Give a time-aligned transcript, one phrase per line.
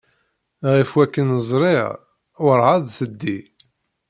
[0.75, 1.87] Ɣef wakken ẓriɣ,
[2.43, 3.39] werɛad teddi.